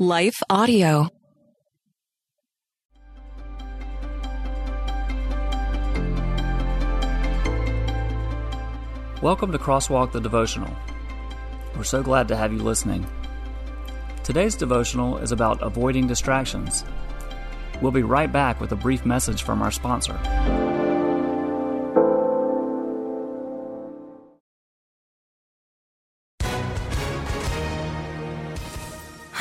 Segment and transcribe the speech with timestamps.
[0.00, 1.08] Life Audio.
[9.22, 10.74] Welcome to Crosswalk the Devotional.
[11.76, 13.06] We're so glad to have you listening.
[14.24, 16.84] Today's devotional is about avoiding distractions.
[17.80, 20.18] We'll be right back with a brief message from our sponsor.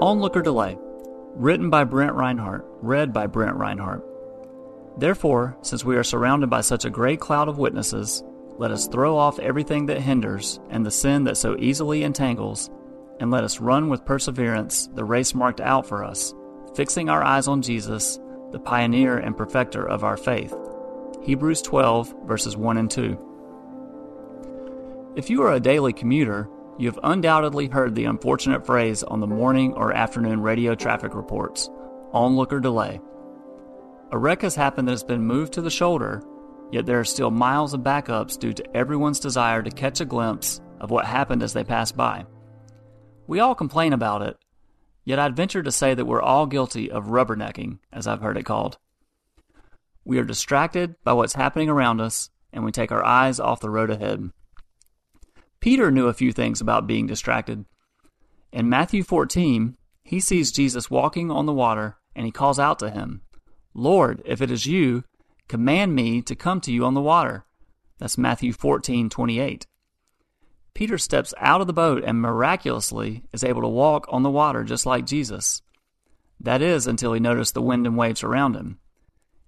[0.00, 0.78] Onlooker Delay,
[1.34, 4.02] written by Brent Reinhardt, read by Brent Reinhardt.
[4.96, 8.24] Therefore, since we are surrounded by such a great cloud of witnesses,
[8.56, 12.70] let us throw off everything that hinders and the sin that so easily entangles,
[13.20, 16.32] and let us run with perseverance the race marked out for us,
[16.74, 18.18] fixing our eyes on Jesus,
[18.52, 20.54] the pioneer and perfecter of our faith.
[21.22, 23.18] Hebrews 12, verses 1 and 2.
[25.16, 26.48] If you are a daily commuter,
[26.80, 31.68] you have undoubtedly heard the unfortunate phrase on the morning or afternoon radio traffic reports
[32.12, 32.98] onlooker delay.
[34.12, 36.22] A wreck has happened that has been moved to the shoulder,
[36.72, 40.60] yet there are still miles of backups due to everyone's desire to catch a glimpse
[40.80, 42.24] of what happened as they pass by.
[43.26, 44.38] We all complain about it,
[45.04, 48.44] yet I'd venture to say that we're all guilty of rubbernecking, as I've heard it
[48.44, 48.78] called.
[50.04, 53.70] We are distracted by what's happening around us, and we take our eyes off the
[53.70, 54.30] road ahead.
[55.60, 57.66] Peter knew a few things about being distracted.
[58.52, 62.90] In Matthew 14, he sees Jesus walking on the water and he calls out to
[62.90, 63.22] him,
[63.74, 65.04] Lord, if it is you,
[65.48, 67.44] command me to come to you on the water.
[67.98, 69.66] That's Matthew 14:28.
[70.72, 74.64] Peter steps out of the boat and miraculously is able to walk on the water
[74.64, 75.62] just like Jesus.
[76.40, 78.78] That is until he noticed the wind and waves around him.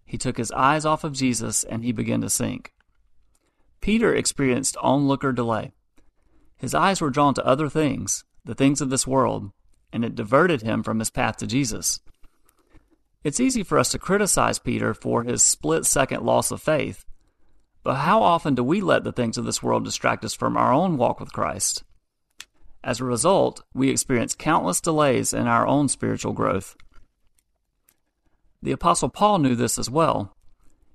[0.05, 2.75] He took his eyes off of Jesus and he began to sink.
[3.81, 5.73] Peter experienced onlooker delay.
[6.63, 9.51] His eyes were drawn to other things, the things of this world,
[9.93, 11.99] and it diverted him from his path to Jesus.
[13.25, 17.05] It's easy for us to criticize Peter for his split second loss of faith,
[17.83, 20.73] but how often do we let the things of this world distract us from our
[20.73, 21.83] own walk with Christ?
[22.85, 26.77] As a result, we experience countless delays in our own spiritual growth.
[28.63, 30.33] The Apostle Paul knew this as well.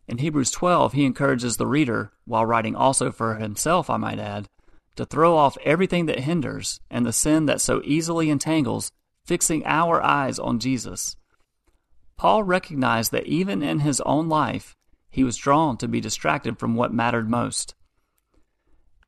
[0.07, 4.47] In Hebrews 12, he encourages the reader, while writing also for himself, I might add,
[4.97, 8.91] to throw off everything that hinders and the sin that so easily entangles,
[9.25, 11.15] fixing our eyes on Jesus.
[12.17, 14.75] Paul recognized that even in his own life,
[15.09, 17.75] he was drawn to be distracted from what mattered most.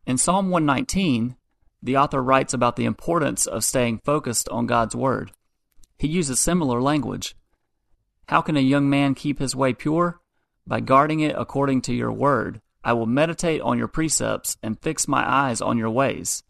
[0.05, 1.35] In Psalm 119,
[1.81, 5.31] the author writes about the importance of staying focused on God's Word.
[5.97, 7.35] He uses similar language.
[8.27, 10.19] How can a young man keep his way pure?
[10.67, 12.61] By guarding it according to your Word.
[12.89, 16.41] I will meditate on your precepts and fix my eyes on your ways.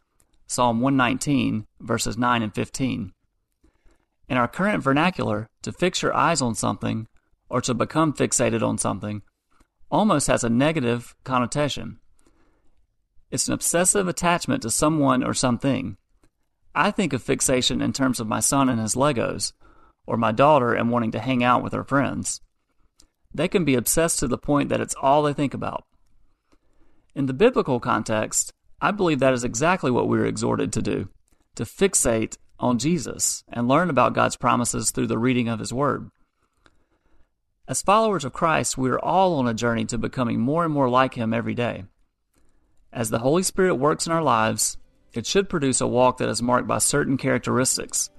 [0.48, 3.12] Psalm 119, verses 9 and 15.
[4.30, 7.10] In our current vernacular, to fix your eyes on something,
[7.50, 9.22] or to become fixated on something,
[9.92, 12.00] almost has a negative connotation.
[13.32, 15.98] It's an obsessive attachment to someone or something.
[16.74, 19.52] I think of fixation in terms of my son and his Legos,
[20.08, 22.40] or my daughter and wanting to hang out with her friends.
[23.34, 25.84] They can be obsessed to the point that it's all they think about.
[27.16, 31.10] In the biblical context, I believe that is exactly what we are exhorted to do
[31.56, 36.10] to fixate on Jesus and learn about God's promises through the reading of His Word.
[37.68, 40.90] As followers of Christ, we are all on a journey to becoming more and more
[40.90, 41.84] like Him every day.
[42.92, 44.78] As the Holy Spirit works in our lives,
[45.14, 48.10] it should produce a walk that is marked by certain characteristics.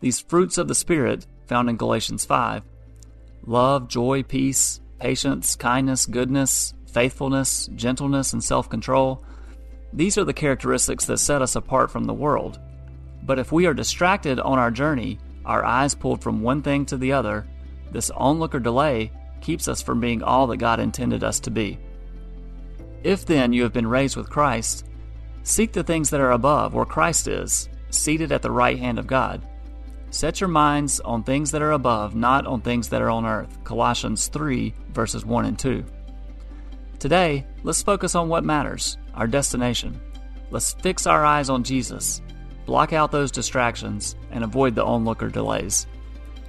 [0.00, 2.62] These fruits of the Spirit, found in Galatians 5
[3.46, 9.22] love, joy, peace, patience, kindness, goodness, faithfulness, gentleness, and self control.
[9.92, 12.58] These are the characteristics that set us apart from the world.
[13.22, 16.96] But if we are distracted on our journey, our eyes pulled from one thing to
[16.96, 17.46] the other,
[17.92, 19.12] this onlooker delay
[19.42, 21.78] keeps us from being all that God intended us to be.
[23.04, 24.86] If then you have been raised with Christ,
[25.42, 29.06] seek the things that are above, where Christ is, seated at the right hand of
[29.06, 29.46] God.
[30.08, 33.62] Set your minds on things that are above, not on things that are on earth.
[33.64, 35.84] Colossians 3, verses 1 and 2.
[37.06, 40.00] Today, let's focus on what matters, our destination.
[40.50, 42.20] Let's fix our eyes on Jesus,
[42.64, 45.86] block out those distractions, and avoid the onlooker delays.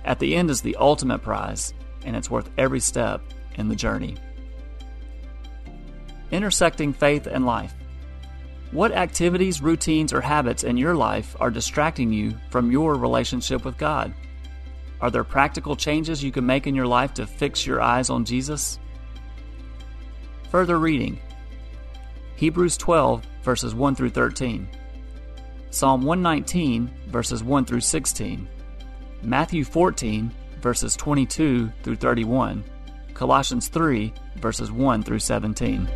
[0.03, 1.75] At the end is the ultimate prize,
[2.05, 3.21] and it's worth every step
[3.53, 4.17] in the journey.
[6.31, 7.75] Intersecting faith and life.
[8.71, 13.77] What activities, routines, or habits in your life are distracting you from your relationship with
[13.77, 14.11] God?
[15.01, 18.25] Are there practical changes you can make in your life to fix your eyes on
[18.25, 18.79] Jesus?
[20.49, 21.19] Further reading.
[22.37, 24.69] Hebrews 12, verses 1 through 13,
[25.71, 28.47] Psalm 119, verses 1 through 16,
[29.23, 32.63] Matthew 14, verses 22 through 31,
[33.13, 35.87] Colossians 3, verses 1 through 17.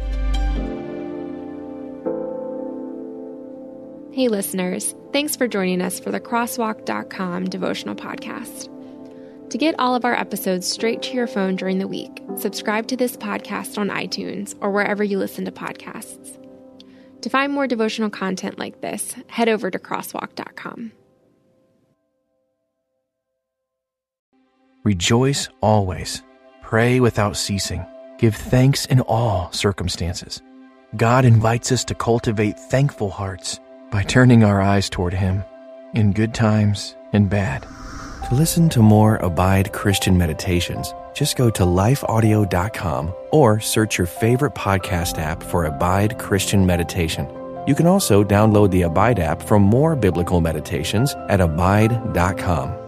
[4.11, 8.70] Hey, listeners, thanks for joining us for the Crosswalk.com devotional podcast.
[9.51, 12.95] To get all of our episodes straight to your phone during the week, subscribe to
[12.95, 16.37] this podcast on iTunes or wherever you listen to podcasts.
[17.21, 20.93] To find more devotional content like this, head over to crosswalk.com.
[24.85, 26.23] Rejoice always.
[26.61, 27.85] Pray without ceasing.
[28.19, 30.41] Give thanks in all circumstances.
[30.95, 33.59] God invites us to cultivate thankful hearts
[33.91, 35.43] by turning our eyes toward Him
[35.93, 37.67] in good times and bad.
[38.31, 44.55] To listen to more Abide Christian meditations, just go to lifeaudio.com or search your favorite
[44.55, 47.29] podcast app for Abide Christian Meditation.
[47.67, 52.80] You can also download the Abide app for more biblical meditations at abide.com.